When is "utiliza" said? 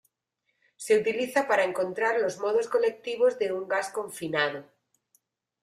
0.97-1.47